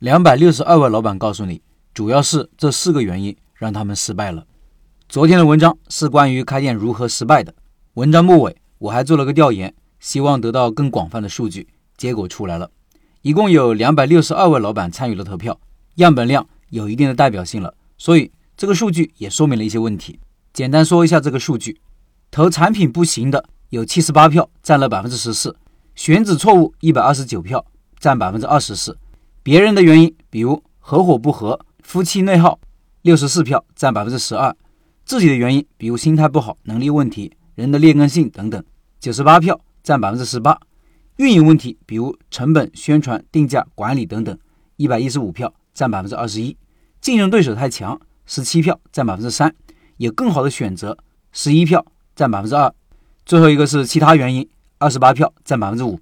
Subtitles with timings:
[0.00, 1.62] 两百六十二位老板告诉你，
[1.94, 4.44] 主要是这四个原因让他们失败了。
[5.08, 7.54] 昨天的文章是关于开店如何失败的。
[7.94, 11.66] 文章末尾我还做了个调研，希望得到更广泛的数据。
[11.96, 12.70] 结果出来了，
[13.22, 15.58] 一共有两百六十二位老板参与了投票，
[15.94, 17.72] 样本量有一定的代表性了。
[17.96, 20.20] 所以这个数据也说明了一些问题。
[20.52, 21.80] 简单说一下这个数据：
[22.30, 25.52] 投产品不行的有七十八票，占了百分之十四；
[25.94, 27.64] 选址错误一百二十九票，
[27.98, 28.92] 占百分之二十四；
[29.46, 32.58] 别人的原因，比如合伙不和、夫妻内耗，
[33.02, 34.52] 六十四票，占百分之十二；
[35.04, 38.60] 自己的原因，比如心态不好、能力问题、人的劣根性等等，
[38.98, 40.58] 九十八票，占百分之十八；
[41.18, 44.36] 运营问题，比如成本、宣传、定价、管理等等，
[44.78, 46.56] 一百一十五票，占百分之二十一。
[47.00, 49.48] 竞争对手太强，十七票占百分之三；
[49.98, 50.98] 有更好的选择，
[51.30, 52.68] 十一票占百分之二；
[53.24, 56.00] 最后一个是其他原因，二十八票占百分之五。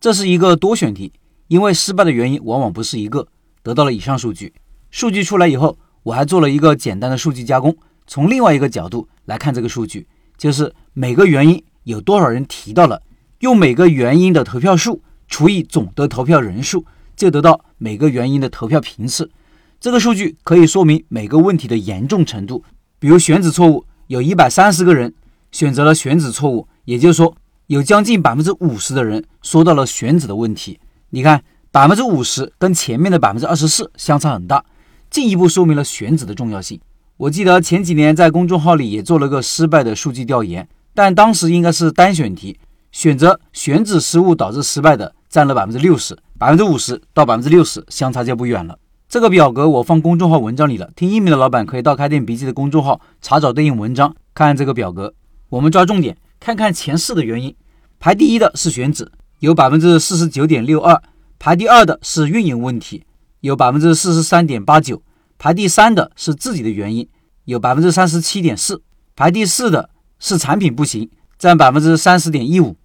[0.00, 1.12] 这是一个多选题，
[1.52, 3.28] 因为失败的原因往往不是一个。
[3.62, 4.54] 得到了以上数据，
[4.90, 10.06] 数据出来以后，我还做了一个简单的数据加工，从另外一个角度来看这个数据，
[10.38, 13.02] 就是每个原因有多少人提到了，
[13.40, 19.30] 用每个原因的投票数除以总的投票人数，就得到每个原因的投票频次。
[19.78, 22.64] 这个数据可以说明每个问题的严重程度。
[22.98, 25.12] 比如选址错误，有一百三十个人
[25.50, 30.80] 选择了选址错误，也就是说，有将近百分之五十的人说到了选址的问题。
[31.14, 34.64] 你看，百分之五十跟前面的百分之二十四相差很大，
[35.10, 36.80] 进一步说明了选址的重要性。
[37.18, 42.58] 我记得前几年在公众号里也做了个失败的数据调研，但当时应该是单选题，
[42.92, 48.78] 选择选址失误导致失败的占了百分之六十，百分之五十到百分之六十相差就不远了。
[49.06, 55.12] 这个表格我放公众号文章里了，听音频的老板可以到开店笔记的公众号查找对应文章，看这个表格。
[55.50, 57.54] 我们抓重点，看看前四的原因。
[58.00, 61.02] 排第一的是选址，有百分之四十九点六二；
[61.40, 63.04] 排第二的是运营问题，
[63.40, 65.02] 有百分之四十三点八九；
[65.36, 67.08] 排第三的是自己的原因，
[67.46, 68.76] 有百分之三十七点四；
[69.16, 69.90] 排第四的
[70.20, 72.76] 是产品不行，占百分之三十点一五。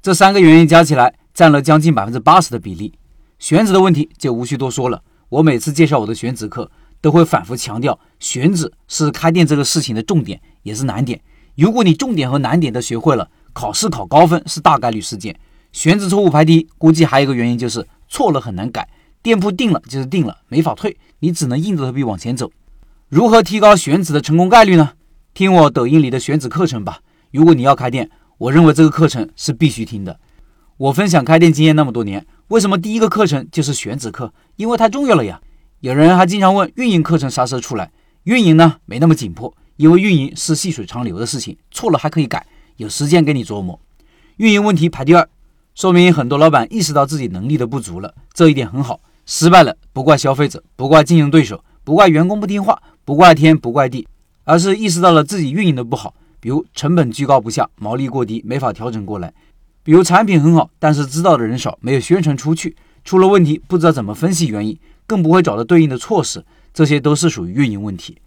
[0.00, 2.94] 这三个原因加起来占了将近百分之八十的比例。
[3.38, 5.02] 选址的问题就无需多说了。
[5.28, 6.70] 我每次介绍我的选址课，
[7.02, 11.20] 都会反复强调，选址是开店这个事情的重点，也是难点。
[11.56, 15.38] 如果你重点和难点都学会了，考试考高分是大概率事件。
[15.72, 18.88] 选址错误排第一，估计还有一个原因就是错了很难改，
[19.22, 22.50] 店铺定了就是定了，没法退，你只能硬着头皮往前走。
[23.08, 24.92] 如何提高选址的成功概率呢？
[25.32, 27.00] 听我抖音里的选址课程吧。
[27.30, 30.18] 如果你要开店，我认为这个课程是必须听的。
[30.76, 32.26] 我分享开店经验那么多年。
[32.48, 34.32] 为什么第一个课程就是选址课？
[34.56, 35.40] 因为太重要了呀！
[35.80, 37.92] 有人还经常问运营课程啥时候出来？
[38.24, 42.44] 运营呢没那么紧迫，因为运营是细水长流的事情，错了还可以改，
[42.76, 43.78] 有时间给你琢磨。
[44.36, 45.28] 运营问题排第二，
[45.80, 49.00] 说明很多老板意识到自己能力的不足了，这一点很好。
[49.24, 54.06] 失败了不怪消费者，不怪竞争对手，不怪员工不听话，不怪天不怪地，
[54.44, 59.32] 而是意识到了自己运营的不好，比如成本居高不下，毛利过低，没法调整过来。
[59.82, 68.18] 比如产品很好，但是知道的人少，没有宣传出去，出了问题不知道怎么分析原因，更不会找到对应的措施，这些都是属于运营问题。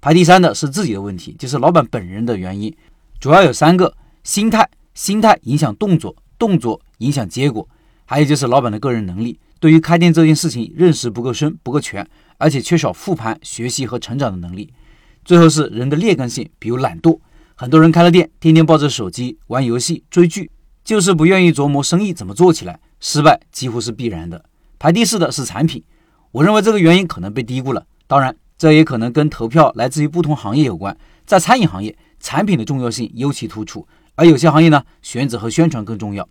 [0.00, 2.72] 排第三的是自己的问题，就是老板本人的原因，
[3.18, 7.68] 主要有三个：心态，心态影响动作，动作影响结果，
[8.06, 14.72] 还有就是老板的个人能力，对于开店这件事情认识不够深、不够全，而且缺少复盘、学习和成长的能力。
[15.24, 17.18] 最后是人的劣根性，比如懒惰，
[17.54, 20.50] 很多人开了店，天天抱着手机玩游戏、追剧。
[20.82, 24.42] 就是不愿意琢磨生意怎么做起来，失败几乎是必然的。
[24.78, 25.84] 排第四的是产品，
[26.32, 27.86] 我认为这个原因可能被低估了。
[28.06, 30.96] 当然，这也可能跟投票来自于不同行业有关。
[31.26, 33.86] 在餐饮行业，产品的重要性尤其突出，
[34.16, 36.26] 而有些行业呢，选址和宣传更重要。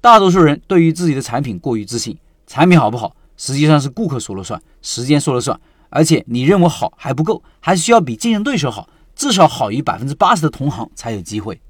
[0.00, 2.16] 大多数人对于自己的产品过于自信，
[2.46, 5.58] 产品好不好，实际上是顾客说了算，时间说了算。
[5.90, 11.60] 而且你认为好还不够，还需要比竞争对手好，至少好于百分之八十的同行才有机会。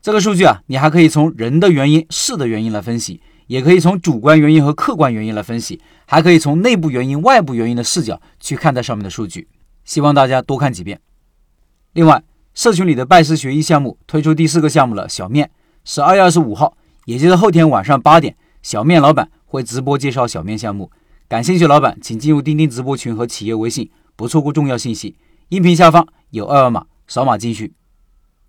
[0.00, 9.46] 这个数据啊，你还可以从人的原因、事的原因来分析，也可以从主观原因和客观原因来分析，还可以从内部原因、外部原因的视角去看待上面的数据。
[9.84, 11.00] 希望大家多看几遍。
[11.92, 12.22] 另外，
[12.54, 15.50] 社群里的拜师学艺项目推出第四个项目了，小面
[15.84, 16.76] 十二月二十五号，
[17.06, 20.90] 也就是后天晚上八点，小面老板会直播介绍小面项目。
[21.28, 25.16] 感兴趣老板请进入钉钉直播群和企业微信，不错过重要信息。
[25.48, 27.72] 音频下方有二维码，扫码进去。